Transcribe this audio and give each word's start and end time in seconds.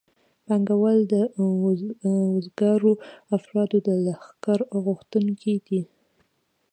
پانګوال 0.45 0.99
د 1.13 1.13
وزګارو 2.33 2.91
افرادو 3.37 3.77
د 3.87 3.89
لښکر 4.05 4.59
غوښتونکي 4.85 5.55
دي 5.67 5.81